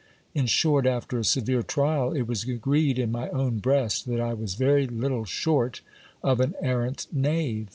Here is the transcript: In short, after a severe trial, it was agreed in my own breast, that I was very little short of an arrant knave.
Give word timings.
In 0.33 0.47
short, 0.47 0.87
after 0.87 1.19
a 1.19 1.23
severe 1.23 1.61
trial, 1.61 2.11
it 2.13 2.23
was 2.23 2.43
agreed 2.49 2.97
in 2.97 3.11
my 3.11 3.29
own 3.29 3.59
breast, 3.59 4.07
that 4.07 4.19
I 4.19 4.33
was 4.33 4.55
very 4.55 4.87
little 4.87 5.25
short 5.25 5.81
of 6.23 6.39
an 6.39 6.55
arrant 6.59 7.05
knave. 7.13 7.67